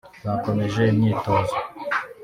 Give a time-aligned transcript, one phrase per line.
[0.25, 1.55] bakomeje imyitozo